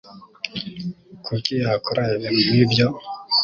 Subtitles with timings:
[1.25, 2.87] Kuki yakora ibintu nkibyo?